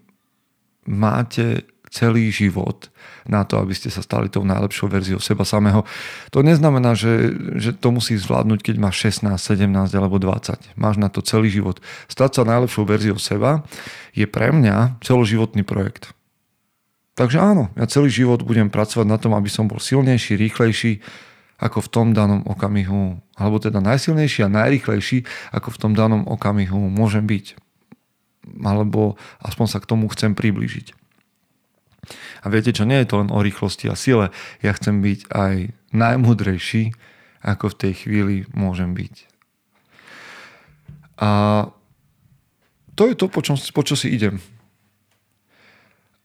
máte 0.87 1.67
celý 1.91 2.31
život 2.31 2.87
na 3.27 3.43
to, 3.43 3.59
aby 3.59 3.75
ste 3.75 3.91
sa 3.91 3.99
stali 3.99 4.31
tou 4.31 4.47
najlepšou 4.47 4.87
verziou 4.87 5.19
seba 5.19 5.43
samého. 5.43 5.83
To 6.31 6.39
neznamená, 6.39 6.95
že, 6.95 7.35
že 7.59 7.75
to 7.75 7.91
musí 7.91 8.15
zvládnuť, 8.15 8.63
keď 8.63 8.75
máš 8.79 9.11
16, 9.19 9.35
17 9.35 9.91
alebo 9.99 10.15
20. 10.15 10.79
Máš 10.79 10.95
na 10.95 11.11
to 11.11 11.19
celý 11.19 11.51
život. 11.51 11.83
Stať 12.07 12.41
sa 12.41 12.43
najlepšou 12.47 12.87
verziou 12.87 13.19
seba 13.19 13.67
je 14.15 14.23
pre 14.23 14.55
mňa 14.55 15.03
celoživotný 15.03 15.67
projekt. 15.67 16.15
Takže 17.19 17.43
áno, 17.43 17.67
ja 17.75 17.85
celý 17.91 18.07
život 18.07 18.39
budem 18.47 18.71
pracovať 18.71 19.05
na 19.05 19.19
tom, 19.19 19.35
aby 19.35 19.51
som 19.51 19.67
bol 19.67 19.83
silnejší, 19.83 20.39
rýchlejší, 20.39 21.03
ako 21.61 21.83
v 21.85 21.91
tom 21.91 22.07
danom 22.15 22.41
okamihu, 22.47 23.19
alebo 23.37 23.61
teda 23.61 23.83
najsilnejší 23.83 24.47
a 24.47 24.49
najrychlejší, 24.49 25.27
ako 25.53 25.75
v 25.75 25.77
tom 25.77 25.91
danom 25.93 26.25
okamihu 26.25 26.89
môžem 26.89 27.27
byť. 27.27 27.59
Alebo 28.59 29.15
aspoň 29.39 29.67
sa 29.67 29.79
k 29.79 29.89
tomu 29.89 30.11
chcem 30.11 30.35
priblížiť. 30.35 30.97
A 32.41 32.49
viete 32.49 32.73
čo, 32.73 32.83
nie 32.83 32.99
je 33.01 33.09
to 33.13 33.21
len 33.21 33.29
o 33.29 33.39
rýchlosti 33.39 33.87
a 33.87 33.95
sile. 33.95 34.33
Ja 34.65 34.73
chcem 34.73 34.99
byť 35.05 35.29
aj 35.29 35.55
najmudrejší, 35.93 36.97
ako 37.45 37.73
v 37.73 37.79
tej 37.79 37.93
chvíli 38.05 38.35
môžem 38.53 38.97
byť. 38.97 39.15
A 41.21 41.29
to 42.97 43.05
je 43.05 43.15
to, 43.15 43.29
po, 43.29 43.45
čom, 43.45 43.55
po 43.57 43.81
čo 43.85 43.93
si 43.93 44.09
idem. 44.09 44.41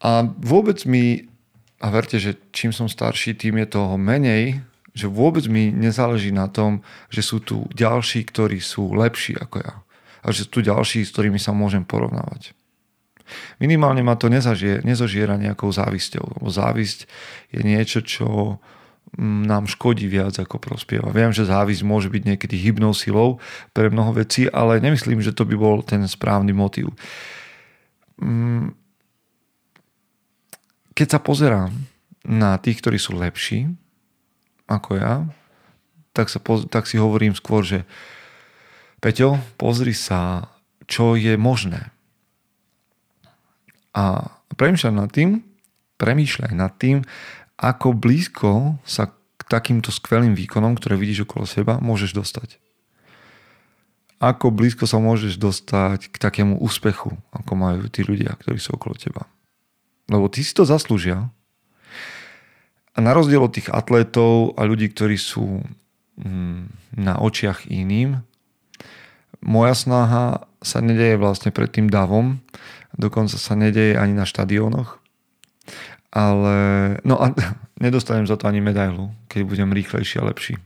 A 0.00 0.24
vôbec 0.40 0.84
mi, 0.88 1.28
a 1.80 1.92
verte, 1.92 2.16
že 2.16 2.40
čím 2.52 2.72
som 2.72 2.88
starší, 2.88 3.36
tým 3.36 3.60
je 3.60 3.76
toho 3.76 3.96
menej, 4.00 4.60
že 4.96 5.12
vôbec 5.12 5.44
mi 5.44 5.68
nezáleží 5.68 6.32
na 6.32 6.48
tom, 6.48 6.80
že 7.12 7.20
sú 7.20 7.44
tu 7.44 7.68
ďalší, 7.76 8.24
ktorí 8.24 8.64
sú 8.64 8.96
lepší 8.96 9.36
ako 9.36 9.56
ja. 9.60 9.74
A 10.26 10.34
že 10.34 10.42
sú 10.42 10.58
tu 10.58 10.60
ďalší, 10.66 11.06
s 11.06 11.14
ktorými 11.14 11.38
sa 11.38 11.54
môžem 11.54 11.86
porovnávať. 11.86 12.50
Minimálne 13.58 14.02
ma 14.02 14.18
to 14.18 14.30
nezažie, 14.30 14.82
nezožiera 14.82 15.38
nejakou 15.38 15.70
závisťou. 15.70 16.38
Lebo 16.38 16.48
závisť 16.50 17.06
je 17.54 17.60
niečo, 17.62 18.02
čo 18.02 18.58
mm, 19.18 19.46
nám 19.46 19.70
škodí 19.70 20.06
viac 20.10 20.34
ako 20.38 20.58
prospieva. 20.58 21.14
Viem, 21.14 21.30
že 21.30 21.46
závisť 21.46 21.82
môže 21.86 22.10
byť 22.10 22.22
niekedy 22.22 22.54
hybnou 22.58 22.94
silou 22.94 23.38
pre 23.74 23.90
mnoho 23.90 24.14
vecí, 24.14 24.46
ale 24.50 24.82
nemyslím, 24.82 25.22
že 25.22 25.34
to 25.34 25.46
by 25.46 25.54
bol 25.58 25.82
ten 25.82 26.02
správny 26.06 26.54
motív. 26.54 26.94
Mm, 28.18 28.74
keď 30.96 31.18
sa 31.18 31.20
pozerám 31.20 31.70
na 32.26 32.58
tých, 32.58 32.82
ktorí 32.82 32.98
sú 32.98 33.14
lepší 33.14 33.70
ako 34.66 34.98
ja, 34.98 35.14
tak, 36.10 36.26
sa, 36.32 36.40
tak 36.66 36.90
si 36.90 36.98
hovorím 36.98 37.36
skôr, 37.36 37.62
že 37.62 37.86
Peťo, 39.06 39.38
pozri 39.54 39.94
sa, 39.94 40.50
čo 40.90 41.14
je 41.14 41.38
možné 41.38 41.94
a 43.96 44.28
premýšľaj 44.52 44.94
nad 44.94 45.08
tým, 45.08 45.40
premýšľaj 45.96 46.52
nad 46.52 46.72
tým, 46.76 47.00
ako 47.56 47.96
blízko 47.96 48.76
sa 48.84 49.08
k 49.08 49.42
takýmto 49.48 49.88
skvelým 49.88 50.36
výkonom, 50.36 50.76
ktoré 50.76 51.00
vidíš 51.00 51.24
okolo 51.24 51.48
seba, 51.48 51.80
môžeš 51.80 52.12
dostať. 52.12 52.60
Ako 54.20 54.52
blízko 54.52 54.84
sa 54.84 55.00
môžeš 55.00 55.40
dostať 55.40 56.12
k 56.12 56.16
takému 56.20 56.60
úspechu, 56.60 57.16
ako 57.32 57.52
majú 57.56 57.88
tí 57.88 58.04
ľudia, 58.04 58.36
ktorí 58.36 58.60
sú 58.60 58.76
okolo 58.76 58.96
teba. 58.96 59.24
Lebo 60.12 60.28
ty 60.28 60.44
si 60.44 60.52
to 60.52 60.68
zaslúžia. 60.68 61.32
A 62.96 62.98
na 63.00 63.12
rozdiel 63.12 63.44
od 63.44 63.52
tých 63.52 63.68
atlétov 63.68 64.56
a 64.56 64.64
ľudí, 64.64 64.88
ktorí 64.88 65.20
sú 65.20 65.60
mm, 66.16 66.96
na 66.96 67.20
očiach 67.20 67.68
iným, 67.68 68.24
moja 69.46 69.78
snaha 69.78 70.50
sa 70.58 70.82
nedeje 70.82 71.14
vlastne 71.14 71.54
pred 71.54 71.70
tým 71.70 71.86
davom, 71.86 72.42
dokonca 72.98 73.38
sa 73.38 73.54
nedeje 73.54 73.94
ani 73.94 74.12
na 74.12 74.26
štadiónoch. 74.26 74.98
Ale, 76.10 76.58
no 77.06 77.22
a 77.22 77.30
nedostanem 77.84 78.26
za 78.26 78.34
to 78.34 78.50
ani 78.50 78.58
medailu, 78.58 79.14
keď 79.30 79.40
budem 79.46 79.70
rýchlejší 79.70 80.18
a 80.18 80.28
lepší. 80.28 80.58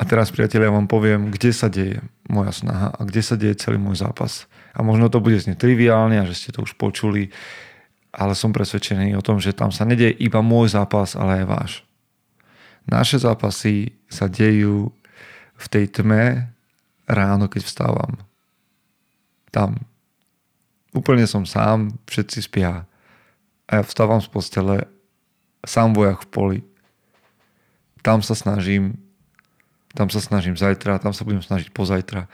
A 0.00 0.08
teraz, 0.08 0.32
priatelia, 0.32 0.72
vám 0.72 0.88
poviem, 0.88 1.28
kde 1.28 1.52
sa 1.52 1.68
deje 1.68 2.00
moja 2.24 2.56
snaha 2.56 2.88
a 2.88 3.00
kde 3.04 3.20
sa 3.20 3.36
deje 3.36 3.60
celý 3.60 3.76
môj 3.76 4.00
zápas. 4.00 4.48
A 4.72 4.80
možno 4.80 5.12
to 5.12 5.20
bude 5.20 5.36
znieť 5.36 5.60
triviálne 5.60 6.16
a 6.16 6.24
že 6.24 6.40
ste 6.40 6.50
to 6.56 6.64
už 6.64 6.72
počuli, 6.80 7.28
ale 8.08 8.32
som 8.32 8.48
presvedčený 8.48 9.12
o 9.12 9.20
tom, 9.20 9.36
že 9.44 9.52
tam 9.52 9.68
sa 9.68 9.84
nedeje 9.84 10.16
iba 10.16 10.40
môj 10.40 10.72
zápas, 10.72 11.12
ale 11.20 11.44
aj 11.44 11.46
váš. 11.46 11.72
Naše 12.88 13.20
zápasy 13.20 13.92
sa 14.08 14.24
dejú 14.24 14.88
v 15.60 15.66
tej 15.68 16.00
tme 16.00 16.48
ráno, 17.10 17.50
keď 17.50 17.66
vstávam. 17.66 18.22
Tam, 19.50 19.82
Úplne 20.90 21.22
som 21.30 21.46
sám, 21.46 21.94
všetci 22.10 22.50
spia. 22.50 22.82
A 23.70 23.70
ja 23.78 23.82
vstávam 23.86 24.18
z 24.18 24.26
postele, 24.26 24.76
sám 25.62 25.94
vojak 25.94 26.26
v 26.26 26.30
poli. 26.30 26.58
Tam 28.02 28.26
sa 28.26 28.34
snažím, 28.34 28.98
tam 29.94 30.10
sa 30.10 30.18
snažím 30.18 30.58
zajtra, 30.58 30.98
tam 30.98 31.14
sa 31.14 31.22
budem 31.22 31.46
snažiť 31.46 31.70
pozajtra. 31.70 32.26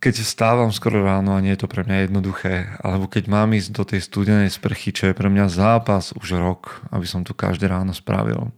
Keď 0.00 0.24
vstávam 0.24 0.72
skoro 0.72 1.04
ráno 1.04 1.36
a 1.36 1.44
nie 1.44 1.52
je 1.52 1.62
to 1.62 1.70
pre 1.70 1.84
mňa 1.84 2.08
jednoduché, 2.08 2.80
alebo 2.80 3.06
keď 3.06 3.28
mám 3.28 3.54
ísť 3.54 3.70
do 3.76 3.84
tej 3.84 4.00
studenej 4.02 4.50
sprchy, 4.50 4.90
čo 4.90 5.12
je 5.12 5.14
pre 5.14 5.28
mňa 5.28 5.52
zápas 5.52 6.16
už 6.16 6.40
rok, 6.40 6.80
aby 6.90 7.04
som 7.04 7.22
to 7.22 7.36
každé 7.36 7.68
ráno 7.68 7.92
spravil. 7.92 8.50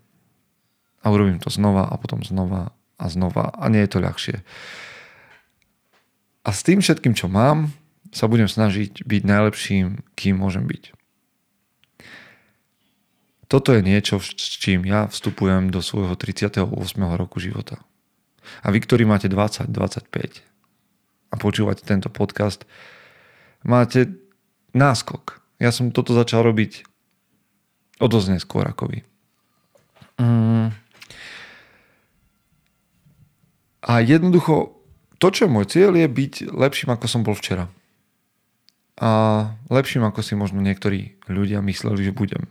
A 1.04 1.10
urobím 1.10 1.42
to 1.42 1.50
znova 1.52 1.90
a 1.90 1.98
potom 2.00 2.22
znova 2.24 2.72
a 2.98 3.10
znova 3.10 3.50
a 3.54 3.64
nie 3.70 3.82
je 3.84 3.90
to 3.90 3.98
ľahšie. 4.02 4.36
A 6.44 6.50
s 6.52 6.60
tým 6.60 6.84
všetkým, 6.84 7.16
čo 7.16 7.26
mám, 7.26 7.72
sa 8.14 8.30
budem 8.30 8.46
snažiť 8.46 9.02
byť 9.02 9.22
najlepším, 9.26 10.04
kým 10.14 10.38
môžem 10.38 10.68
byť. 10.68 10.94
Toto 13.50 13.74
je 13.74 13.82
niečo, 13.82 14.22
s 14.22 14.56
čím 14.60 14.86
ja 14.86 15.10
vstupujem 15.10 15.68
do 15.68 15.82
svojho 15.82 16.14
38. 16.16 16.64
roku 17.16 17.38
života. 17.42 17.82
A 18.60 18.70
vy, 18.70 18.78
ktorí 18.80 19.08
máte 19.08 19.26
20, 19.26 19.68
25 19.72 20.44
a 21.32 21.34
počúvate 21.34 21.82
tento 21.82 22.12
podcast, 22.12 22.68
máte 23.64 24.14
náskok. 24.76 25.40
Ja 25.58 25.72
som 25.72 25.90
toto 25.90 26.12
začal 26.12 26.44
robiť 26.44 26.84
o 27.98 28.06
dosť 28.06 28.28
neskôr 28.36 28.68
ako 28.68 28.90
vy. 28.90 28.98
Mm. 30.20 30.83
A 33.84 34.00
jednoducho, 34.00 34.72
to, 35.20 35.28
čo 35.28 35.44
je 35.44 35.52
môj 35.52 35.66
cieľ, 35.68 35.92
je 35.92 36.08
byť 36.08 36.48
lepším, 36.50 36.96
ako 36.96 37.06
som 37.06 37.20
bol 37.20 37.36
včera. 37.36 37.68
A 38.96 39.10
lepším, 39.68 40.06
ako 40.06 40.24
si 40.24 40.32
možno 40.38 40.64
niektorí 40.64 41.20
ľudia 41.28 41.60
mysleli, 41.60 42.00
že 42.00 42.16
budem. 42.16 42.48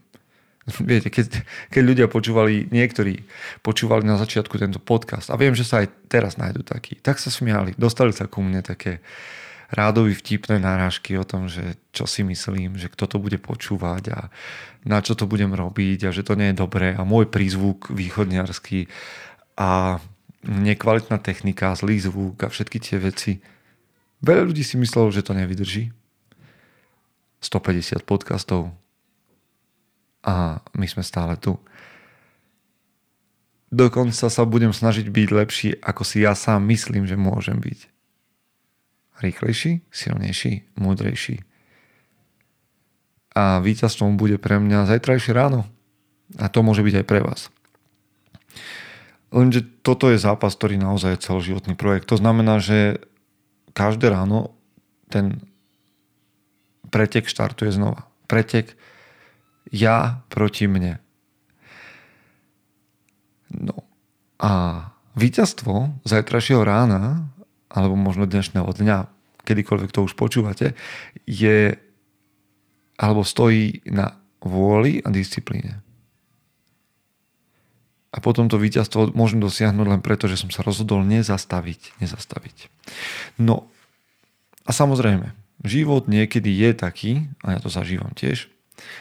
Viete, 0.89 1.09
keď, 1.09 1.41
keď 1.73 1.81
ľudia 1.81 2.07
počúvali, 2.07 2.69
niektorí 2.69 3.25
počúvali 3.65 4.05
na 4.05 4.21
začiatku 4.21 4.55
tento 4.61 4.77
podcast 4.77 5.33
a 5.33 5.39
viem, 5.39 5.57
že 5.57 5.67
sa 5.67 5.81
aj 5.81 5.91
teraz 6.07 6.37
nájdú 6.37 6.63
takí, 6.63 7.01
tak 7.01 7.19
sa 7.19 7.33
smiali, 7.33 7.75
dostali 7.75 8.13
sa 8.13 8.29
ku 8.29 8.45
mne 8.45 8.63
také 8.63 9.03
rádovi 9.73 10.13
vtipné 10.13 10.61
náražky 10.61 11.17
o 11.17 11.25
tom, 11.25 11.49
že 11.49 11.81
čo 11.89 12.05
si 12.05 12.21
myslím, 12.21 12.77
že 12.77 12.93
kto 12.93 13.09
to 13.09 13.17
bude 13.17 13.41
počúvať 13.41 14.03
a 14.13 14.19
na 14.85 15.01
čo 15.01 15.17
to 15.17 15.25
budem 15.25 15.49
robiť 15.49 16.07
a 16.07 16.13
že 16.13 16.21
to 16.21 16.37
nie 16.37 16.53
je 16.53 16.61
dobré. 16.61 16.93
A 16.93 17.01
môj 17.01 17.25
prízvuk 17.25 17.89
východniarský 17.89 18.85
a 19.57 19.97
nekvalitná 20.43 21.17
technika, 21.19 21.75
zlý 21.75 21.99
zvuk 22.03 22.43
a 22.43 22.51
všetky 22.51 22.77
tie 22.79 22.97
veci. 22.99 23.39
Veľa 24.23 24.51
ľudí 24.51 24.63
si 24.63 24.75
myslelo, 24.79 25.11
že 25.11 25.23
to 25.23 25.35
nevydrží 25.35 25.91
150 27.43 28.07
podcastov 28.07 28.71
a 30.23 30.63
my 30.75 30.87
sme 30.87 31.03
stále 31.03 31.35
tu. 31.35 31.59
Dokonca 33.73 34.29
sa 34.29 34.43
budem 34.47 34.71
snažiť 34.71 35.09
byť 35.09 35.27
lepší, 35.33 35.69
ako 35.81 36.05
si 36.07 36.23
ja 36.23 36.37
sám 36.37 36.63
myslím, 36.71 37.03
že 37.09 37.19
môžem 37.19 37.59
byť. 37.59 37.79
Rýchlejší, 39.19 39.81
silnejší, 39.91 40.63
múdrejší. 40.77 41.41
A 43.33 43.57
víťazstvom 43.59 44.15
bude 44.15 44.37
pre 44.37 44.61
mňa 44.61 44.85
zajtrajšie 44.85 45.33
ráno. 45.33 45.65
A 46.37 46.47
to 46.53 46.61
môže 46.61 46.85
byť 46.85 47.01
aj 47.01 47.05
pre 47.09 47.19
vás. 47.25 47.49
Lenže 49.33 49.65
toto 49.81 50.13
je 50.13 50.21
zápas, 50.21 50.53
ktorý 50.53 50.77
naozaj 50.77 51.17
je 51.17 51.23
celoživotný 51.25 51.73
projekt. 51.73 52.05
To 52.13 52.21
znamená, 52.21 52.61
že 52.61 53.01
každé 53.73 54.13
ráno 54.13 54.53
ten 55.09 55.41
pretek 56.93 57.25
štartuje 57.25 57.73
znova. 57.73 58.05
Pretek 58.29 58.77
ja 59.73 60.21
proti 60.29 60.69
mne. 60.69 61.01
No 63.49 63.89
a 64.37 64.85
víťazstvo 65.17 66.05
zajtrajšieho 66.05 66.61
rána, 66.61 67.33
alebo 67.73 67.97
možno 67.97 68.29
dnešného 68.29 68.69
dňa, 68.69 69.09
kedykoľvek 69.41 69.89
to 69.89 70.05
už 70.05 70.13
počúvate, 70.13 70.77
je 71.25 71.73
alebo 73.01 73.25
stojí 73.25 73.81
na 73.89 74.21
vôli 74.45 75.01
a 75.01 75.09
disciplíne. 75.09 75.81
A 78.13 78.21
potom 78.21 78.45
to 78.45 78.61
víťazstvo 78.61 79.17
môžem 79.17 79.41
dosiahnuť 79.41 79.87
len 79.89 80.01
preto, 80.05 80.29
že 80.29 80.37
som 80.37 80.53
sa 80.53 80.61
rozhodol 80.61 81.01
nezastaviť. 81.01 81.97
Nezastaviť. 81.97 82.69
No 83.41 83.65
a 84.63 84.71
samozrejme, 84.71 85.33
Život 85.63 86.11
niekedy 86.11 86.51
je 86.51 86.71
taký, 86.75 87.11
a 87.39 87.55
ja 87.55 87.59
to 87.63 87.71
zažívam 87.71 88.11
tiež, 88.11 88.51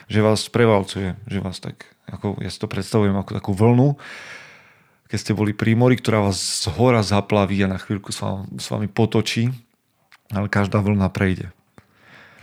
že 0.07 0.19
vás 0.23 0.47
prevalcuje, 0.47 1.19
že 1.27 1.43
vás 1.43 1.59
tak, 1.59 1.83
ako 2.07 2.39
ja 2.39 2.47
si 2.47 2.55
to 2.55 2.71
predstavujem 2.71 3.11
ako 3.19 3.35
takú 3.35 3.51
vlnu, 3.51 3.99
keď 5.11 5.17
ste 5.19 5.35
boli 5.35 5.51
pri 5.51 5.75
mori, 5.75 5.99
ktorá 5.99 6.23
vás 6.23 6.63
z 6.63 6.71
hora 6.79 7.03
zaplaví 7.03 7.59
a 7.67 7.67
na 7.67 7.75
chvíľku 7.75 8.15
s 8.15 8.23
vami, 8.23 8.47
s 8.55 8.71
vami 8.71 8.87
potočí, 8.87 9.51
ale 10.31 10.47
každá 10.47 10.79
vlna 10.79 11.11
prejde. 11.11 11.51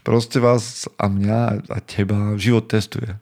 Proste 0.05 0.37
vás 0.37 0.85
a 1.01 1.09
mňa 1.09 1.73
a 1.73 1.79
teba 1.81 2.37
život 2.37 2.69
testuje. 2.69 3.17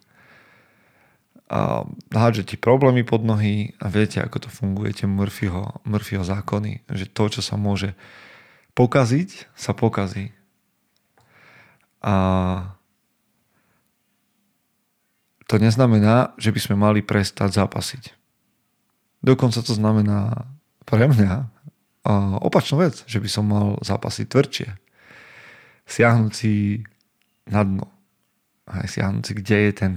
A 1.48 1.88
hádže 2.12 2.44
ti 2.44 2.56
problémy 2.60 3.08
pod 3.08 3.24
nohy 3.24 3.72
a 3.80 3.88
viete, 3.88 4.20
ako 4.20 4.44
to 4.44 4.48
funguje, 4.52 4.92
tie 4.92 5.08
Murphyho, 5.08 5.80
Murphyho 5.88 6.20
zákony, 6.20 6.84
že 6.92 7.08
to, 7.08 7.24
čo 7.32 7.40
sa 7.40 7.56
môže 7.56 7.96
pokaziť, 8.76 9.48
sa 9.56 9.72
pokazí. 9.72 10.36
A 12.04 12.14
to 15.48 15.56
neznamená, 15.56 16.36
že 16.36 16.52
by 16.52 16.60
sme 16.60 16.76
mali 16.76 17.00
prestať 17.00 17.56
zápasiť. 17.56 18.12
Dokonca 19.24 19.64
to 19.64 19.72
znamená 19.72 20.46
pre 20.84 21.08
mňa 21.08 21.48
opačnú 22.44 22.84
vec, 22.84 23.08
že 23.08 23.18
by 23.24 23.28
som 23.32 23.48
mal 23.48 23.80
zápasiť 23.80 24.26
tvrdšie. 24.28 24.68
Siahnuť 25.88 26.32
si 26.36 26.84
na 27.48 27.64
dno. 27.64 27.88
Aj 28.68 28.84
siahnuť 28.84 29.24
si, 29.24 29.32
kde 29.32 29.56
je 29.68 29.72
ten, 29.72 29.92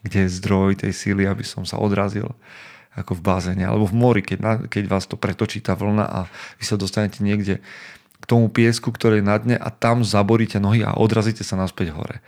kde 0.00 0.24
je 0.24 0.36
zdroj 0.40 0.80
tej 0.80 0.92
síly, 0.96 1.28
aby 1.28 1.44
som 1.44 1.68
sa 1.68 1.76
odrazil 1.76 2.32
ako 2.94 3.18
v 3.18 3.24
bazéne, 3.26 3.66
alebo 3.66 3.90
v 3.90 3.98
mori, 3.98 4.22
keď, 4.22 4.70
keď 4.70 4.84
vás 4.86 5.04
to 5.10 5.18
pretočí 5.18 5.58
tá 5.58 5.74
vlna 5.74 6.06
a 6.06 6.20
vy 6.56 6.64
sa 6.64 6.78
dostanete 6.78 7.26
niekde 7.26 7.58
k 8.22 8.24
tomu 8.24 8.46
piesku, 8.46 8.94
ktorý 8.94 9.18
je 9.18 9.26
na 9.26 9.36
dne 9.36 9.56
a 9.58 9.68
tam 9.68 10.06
zaboríte 10.06 10.62
nohy 10.62 10.86
a 10.86 10.94
odrazíte 10.94 11.42
sa 11.42 11.58
naspäť 11.58 11.90
hore 11.90 12.22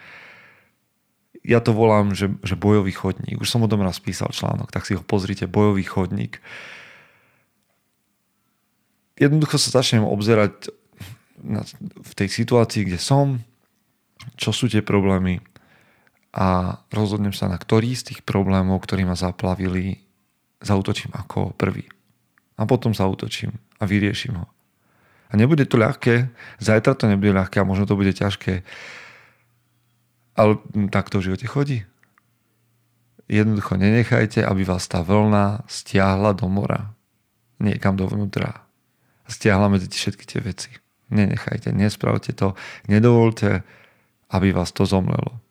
ja 1.46 1.62
to 1.62 1.70
volám, 1.70 2.10
že, 2.10 2.34
že 2.42 2.58
bojový 2.58 2.90
chodník. 2.90 3.38
Už 3.38 3.46
som 3.46 3.62
o 3.62 3.70
tom 3.70 3.86
raz 3.86 4.02
písal 4.02 4.34
článok, 4.34 4.74
tak 4.74 4.82
si 4.82 4.98
ho 4.98 5.02
pozrite, 5.06 5.46
bojový 5.46 5.86
chodník. 5.86 6.42
Jednoducho 9.14 9.54
sa 9.56 9.78
začnem 9.80 10.02
obzerať 10.02 10.74
na, 11.38 11.62
v 12.02 12.12
tej 12.18 12.28
situácii, 12.34 12.90
kde 12.90 12.98
som, 12.98 13.38
čo 14.34 14.50
sú 14.50 14.66
tie 14.66 14.82
problémy 14.82 15.38
a 16.36 16.78
rozhodnem 16.92 17.32
sa, 17.32 17.48
na 17.48 17.56
ktorý 17.56 17.96
z 17.96 18.12
tých 18.12 18.20
problémov, 18.20 18.84
ktorí 18.84 19.08
ma 19.08 19.16
zaplavili, 19.16 20.04
zautočím 20.60 21.16
ako 21.16 21.56
prvý. 21.56 21.88
A 22.60 22.68
potom 22.68 22.92
zautočím 22.92 23.56
a 23.80 23.88
vyrieším 23.88 24.36
ho. 24.36 24.46
A 25.32 25.40
nebude 25.40 25.64
to 25.64 25.80
ľahké, 25.80 26.28
zajtra 26.60 26.92
to 26.92 27.08
nebude 27.08 27.32
ľahké 27.32 27.64
a 27.64 27.68
možno 27.68 27.88
to 27.88 27.96
bude 27.96 28.12
ťažké 28.12 28.62
ale 30.36 30.60
tak 30.92 31.08
to 31.08 31.18
v 31.18 31.32
živote 31.32 31.46
chodí. 31.48 31.78
Jednoducho 33.26 33.74
nenechajte, 33.80 34.44
aby 34.44 34.62
vás 34.62 34.86
tá 34.86 35.02
vlna 35.02 35.66
stiahla 35.66 36.36
do 36.36 36.46
mora. 36.46 36.94
Niekam 37.58 37.98
dovnútra. 37.98 38.62
Stiahla 39.26 39.66
medzi 39.72 39.90
všetky 39.90 40.24
tie 40.28 40.40
veci. 40.44 40.70
Nenechajte, 41.10 41.74
nespravte 41.74 42.36
to. 42.36 42.54
Nedovolte, 42.86 43.66
aby 44.30 44.54
vás 44.54 44.70
to 44.70 44.86
zomlelo. 44.86 45.42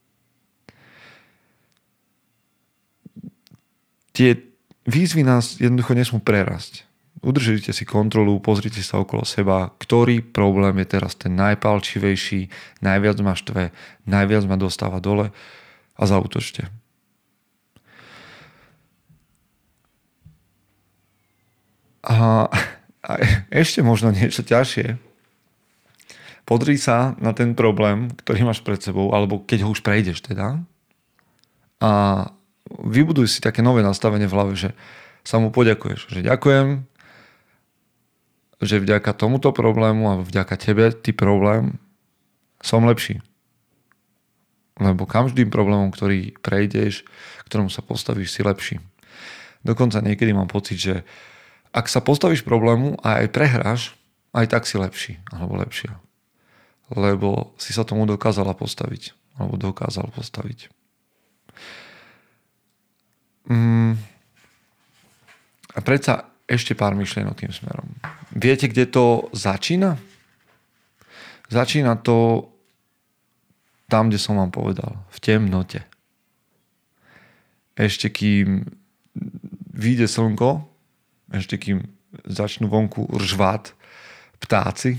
Tie 4.16 4.40
výzvy 4.88 5.20
nás 5.20 5.60
jednoducho 5.60 5.92
nesmú 5.92 6.24
prerasť. 6.24 6.88
Udržite 7.20 7.76
si 7.76 7.84
kontrolu, 7.84 8.40
pozrite 8.40 8.80
sa 8.80 9.04
okolo 9.04 9.28
seba, 9.28 9.76
ktorý 9.76 10.24
problém 10.24 10.80
je 10.80 10.96
teraz 10.96 11.20
ten 11.20 11.36
najpalčivejší, 11.36 12.48
najviac 12.80 13.16
ma 13.20 13.36
štve, 13.36 13.76
najviac 14.08 14.44
ma 14.48 14.56
dostáva 14.56 15.04
dole 15.04 15.36
a 15.96 16.02
zautočte. 16.08 16.72
A, 22.06 22.48
a 23.02 23.12
ešte 23.52 23.84
možno 23.84 24.16
niečo 24.16 24.40
ťažšie. 24.46 24.96
Podri 26.46 26.78
sa 26.78 27.18
na 27.18 27.34
ten 27.34 27.58
problém, 27.58 28.14
ktorý 28.22 28.48
máš 28.48 28.62
pred 28.62 28.78
sebou, 28.78 29.10
alebo 29.10 29.42
keď 29.42 29.66
ho 29.66 29.74
už 29.74 29.82
prejdeš 29.82 30.22
teda. 30.22 30.62
A 31.82 31.90
vybuduj 32.70 33.30
si 33.30 33.38
také 33.42 33.62
nové 33.62 33.82
nastavenie 33.82 34.26
v 34.26 34.34
hlave, 34.34 34.52
že 34.58 34.70
sa 35.26 35.42
mu 35.42 35.50
poďakuješ. 35.50 36.10
Že 36.10 36.20
ďakujem, 36.26 36.66
že 38.62 38.76
vďaka 38.82 39.10
tomuto 39.12 39.52
problému 39.52 40.02
a 40.10 40.14
vďaka 40.22 40.54
tebe, 40.56 40.94
ty 40.94 41.12
problém, 41.12 41.76
som 42.62 42.86
lepší. 42.86 43.20
Lebo 44.76 45.08
každým 45.08 45.48
problémom, 45.48 45.88
ktorý 45.92 46.36
prejdeš, 46.40 47.04
ktorému 47.48 47.72
sa 47.72 47.80
postavíš, 47.80 48.32
si 48.32 48.40
lepší. 48.44 48.76
Dokonca 49.64 50.04
niekedy 50.04 50.30
mám 50.36 50.52
pocit, 50.52 50.78
že 50.78 50.94
ak 51.72 51.90
sa 51.90 52.00
postavíš 52.00 52.44
problému 52.46 53.00
a 53.02 53.24
aj 53.24 53.32
prehráš, 53.32 53.80
aj 54.36 54.46
tak 54.52 54.62
si 54.68 54.76
lepší, 54.76 55.12
alebo 55.32 55.56
lepšia. 55.56 55.96
Lebo 56.92 57.56
si 57.56 57.72
sa 57.72 57.82
tomu 57.82 58.04
dokázala 58.04 58.52
postaviť, 58.52 59.16
alebo 59.40 59.56
dokázal 59.58 60.12
postaviť. 60.12 60.75
Mm. 63.46 63.94
A 65.76 65.78
predsa 65.84 66.30
ešte 66.46 66.78
pár 66.78 66.94
myšlienok 66.94 67.36
tým 67.36 67.52
smerom. 67.52 67.90
Viete, 68.32 68.70
kde 68.70 68.86
to 68.86 69.28
začína? 69.34 69.98
Začína 71.50 71.98
to 72.02 72.48
tam, 73.86 74.10
kde 74.10 74.18
som 74.18 74.38
vám 74.38 74.50
povedal. 74.50 75.06
V 75.14 75.18
temnote. 75.22 75.82
Ešte 77.76 78.10
kým 78.10 78.66
vyjde 79.76 80.08
slnko, 80.08 80.64
ešte 81.34 81.60
kým 81.60 81.84
začnú 82.24 82.66
vonku 82.66 83.06
ržvať 83.12 83.76
ptáci, 84.40 84.98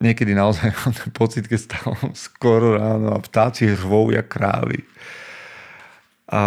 niekedy 0.00 0.32
naozaj 0.34 0.72
mám 0.84 0.92
ten 0.96 1.10
pocit, 1.12 1.46
keď 1.46 1.60
stávam 1.60 2.10
skoro 2.16 2.76
ráno 2.76 3.14
a 3.14 3.18
ptáci 3.20 3.68
hrvou 3.72 4.10
jak 4.10 4.26
krávy. 4.26 4.82
A 6.30 6.42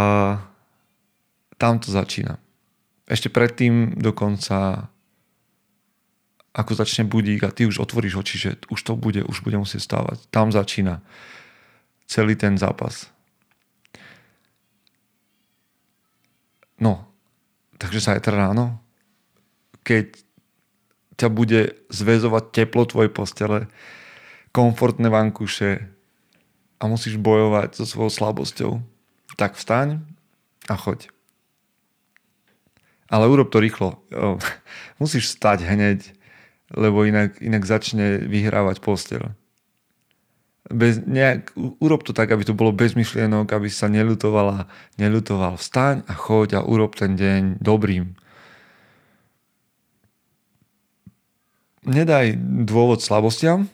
tam 1.59 1.79
to 1.79 1.91
začína. 1.91 2.39
Ešte 3.03 3.27
predtým 3.27 3.99
dokonca 3.99 4.87
ako 6.53 6.71
začne 6.77 7.09
budík 7.09 7.41
a 7.43 7.51
ty 7.51 7.65
už 7.65 7.81
otvoríš 7.81 8.21
oči, 8.21 8.35
že 8.37 8.51
už 8.69 8.79
to 8.79 8.93
bude, 8.93 9.25
už 9.25 9.41
bude 9.41 9.57
musieť 9.57 9.81
stávať. 9.83 10.21
Tam 10.29 10.53
začína 10.53 11.01
celý 12.05 12.37
ten 12.37 12.55
zápas. 12.61 13.09
No, 16.77 17.09
takže 17.81 18.05
aj 18.05 18.27
ráno, 18.29 18.77
keď 19.81 20.13
ťa 21.17 21.27
bude 21.33 21.73
zväzovať 21.89 22.43
teplo 22.53 22.85
tvojej 22.85 23.09
postele, 23.09 23.59
komfortné 24.53 25.09
vankuše 25.09 25.89
a 26.77 26.83
musíš 26.85 27.17
bojovať 27.17 27.81
so 27.81 27.85
svojou 27.89 28.11
slabosťou, 28.13 28.71
tak 29.35 29.57
vstaň 29.57 30.01
a 30.69 30.75
choď. 30.77 31.09
Ale 33.11 33.29
urob 33.29 33.53
to 33.53 33.61
rýchlo. 33.61 34.01
Musíš 35.01 35.33
stať 35.33 35.67
hneď, 35.67 36.13
lebo 36.73 37.05
inak, 37.05 37.37
inak 37.43 37.63
začne 37.67 38.25
vyhrávať 38.25 38.81
posteľ. 38.81 39.37
Bez, 40.71 41.03
nejak, 41.03 41.51
urob 41.83 42.07
to 42.07 42.15
tak, 42.15 42.31
aby 42.31 42.47
to 42.47 42.55
bolo 42.55 42.71
bez 42.71 42.95
myšlienok, 42.95 43.51
aby 43.51 43.67
sa 43.67 43.91
nelutovala, 43.91 44.71
nelutoval. 44.95 45.59
Vstaň 45.59 46.07
a 46.07 46.13
choď 46.15 46.63
a 46.63 46.65
urob 46.65 46.95
ten 46.95 47.19
deň 47.19 47.59
dobrým. 47.59 48.15
Nedaj 51.83 52.39
dôvod 52.63 53.03
slabostiam 53.03 53.67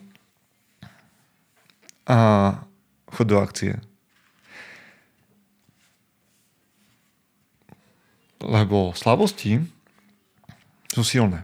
a 2.09 2.17
chod 3.13 3.27
do 3.29 3.37
akcie. 3.37 3.77
Lebo 8.39 8.95
slabosti 8.95 9.59
sú 10.89 11.03
silné. 11.03 11.43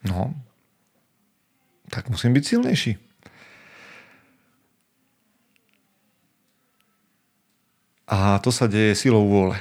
No, 0.00 0.32
tak 1.92 2.08
musím 2.08 2.32
byť 2.32 2.44
silnejší. 2.44 2.92
A 8.10 8.42
to 8.42 8.50
sa 8.50 8.66
deje 8.66 8.98
silou 8.98 9.22
vôle. 9.28 9.54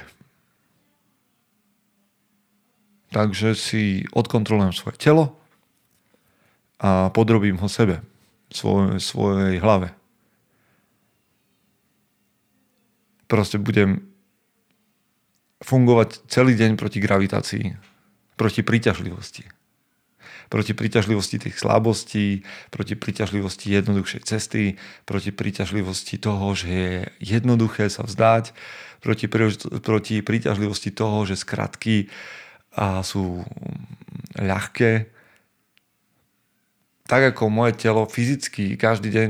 Takže 3.13 3.53
si 3.53 4.05
odkontrolujem 4.09 4.73
svoje 4.73 4.97
telo 4.97 5.37
a 6.81 7.13
podrobím 7.13 7.61
ho 7.61 7.69
sebe, 7.69 8.01
svoj, 8.49 8.97
svojej 8.97 9.61
hlave. 9.61 9.93
Proste 13.29 13.61
budem 13.61 14.08
fungovať 15.59 16.23
celý 16.31 16.55
deň 16.55 16.79
proti 16.79 17.03
gravitácii, 17.03 17.75
proti 18.39 18.61
príťažlivosti. 18.63 19.43
proti 20.49 20.73
príťažlivosti 20.73 21.37
tých 21.37 21.55
slabostí, 21.61 22.41
proti 22.73 22.97
príťažlivosti 22.97 23.69
jednoduchšej 23.69 24.21
cesty, 24.25 24.81
proti 25.05 25.29
príťažlivosti 25.29 26.17
toho, 26.17 26.57
že 26.57 26.67
je 26.67 26.93
jednoduché 27.21 27.87
sa 27.87 28.03
vzdať, 28.03 28.57
proti, 28.99 29.29
proti 29.79 30.15
príťažlivosti 30.25 30.89
toho, 30.89 31.23
že 31.29 31.37
skratky 31.37 32.09
sú 33.05 33.45
ľahké. 34.35 35.13
Tak 37.09 37.21
ako 37.33 37.49
moje 37.49 37.77
telo 37.77 38.05
fyzicky 38.09 38.77
každý 38.77 39.13
deň 39.13 39.29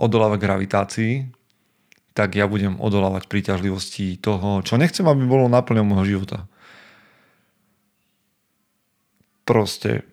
odoláva 0.00 0.40
gravitácii, 0.40 1.28
tak 2.12 2.36
ja 2.36 2.44
budem 2.44 2.76
odolávať 2.76 3.28
príťažlivosti 3.28 4.20
toho, 4.20 4.60
čo 4.60 4.76
nechcem, 4.76 5.04
aby 5.08 5.24
bolo 5.24 5.48
naplňou 5.48 5.84
môjho 5.84 6.16
života. 6.18 6.44
Proste, 9.48 10.04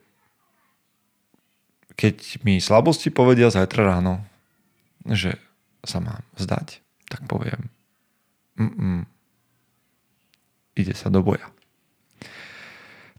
keď 1.99 2.41
mi 2.47 2.63
slabosti 2.63 3.11
povedia 3.11 3.51
zajtra 3.51 3.99
ráno, 3.99 4.23
že 5.03 5.35
sa 5.83 5.99
mám 5.99 6.23
vzdať, 6.39 6.79
tak 7.11 7.27
poviem, 7.27 7.67
Mm-mm. 8.59 9.07
ide 10.75 10.95
sa 10.95 11.07
do 11.07 11.23
boja. 11.23 11.47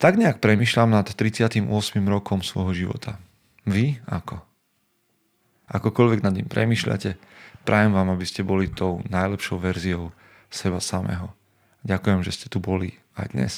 Tak 0.00 0.16
nejak 0.16 0.40
premyšľam 0.40 0.96
nad 0.96 1.04
38. 1.04 1.68
rokom 2.08 2.40
svojho 2.40 2.72
života. 2.72 3.20
Vy 3.68 4.00
ako? 4.08 4.40
Akokoľvek 5.68 6.24
nad 6.24 6.32
ním 6.32 6.48
premyšľate, 6.48 7.20
prajem 7.64 7.92
vám, 7.92 8.10
aby 8.10 8.26
ste 8.26 8.46
boli 8.46 8.68
tou 8.68 9.04
najlepšou 9.08 9.60
verziou 9.60 10.12
seba 10.50 10.80
samého. 10.80 11.32
Ďakujem, 11.86 12.20
že 12.24 12.34
ste 12.34 12.46
tu 12.52 12.60
boli 12.60 12.92
aj 13.16 13.26
dnes. 13.32 13.54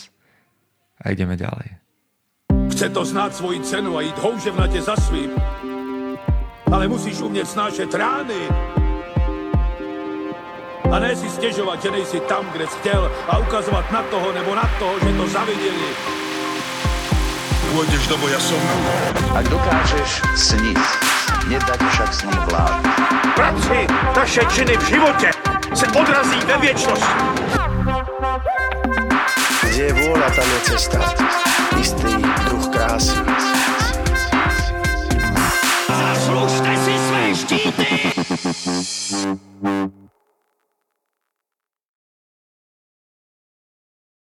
A 1.02 1.10
ideme 1.10 1.34
ďalej. 1.34 1.78
Chce 2.72 2.88
to 2.88 3.02
znát 3.04 3.34
svoji 3.34 3.60
cenu 3.60 3.96
a 3.98 4.00
jít 4.00 4.18
houževnatě 4.18 4.82
za 4.82 4.96
svým. 4.96 5.30
Ale 6.72 6.88
musíš 6.88 7.20
umět 7.20 7.48
snášet 7.48 7.94
rány. 7.94 8.48
A 10.92 10.98
ne 10.98 11.16
si 11.16 11.28
stěžovat, 11.30 11.82
že 11.82 11.90
nejsi 11.90 12.20
tam, 12.20 12.46
kde 12.52 12.66
jsi 12.66 12.78
chtěl 12.78 13.12
a 13.28 13.38
ukazovat 13.38 13.92
na 13.92 14.02
toho 14.02 14.32
nebo 14.32 14.54
na 14.54 14.70
toho, 14.78 15.00
že 15.00 15.16
to 15.16 15.28
zaviděli. 15.28 15.88
Pôjdeš 17.72 18.04
do 18.04 18.20
boja 18.20 18.36
som. 18.36 18.60
Ak 19.32 19.48
dokážeš 19.48 20.20
sniť, 20.36 20.76
nedať 21.48 21.80
však 21.90 22.10
snom 22.14 22.38
vlád. 22.50 22.74
Práci 23.34 23.78
taše 24.14 24.42
činy 24.52 24.76
v 24.76 24.84
živote 24.86 25.30
se 25.74 25.86
odrazí 25.86 26.40
ve 26.46 26.56
věčnost, 26.58 27.06
Kde 29.72 29.88
je 29.88 29.92
vôľa, 30.04 30.28
tam 30.36 30.44
je 30.44 30.60
cesta. 30.68 31.00
Istý 31.80 32.12
druh 32.44 32.66
krásy. 32.68 33.16
Zaslužte 35.88 36.72
si 36.76 36.94
své 37.08 37.22
štíty! 37.34 37.88